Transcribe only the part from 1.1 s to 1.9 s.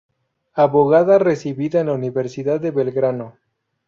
recibida en